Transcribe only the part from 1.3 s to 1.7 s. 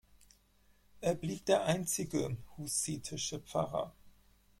der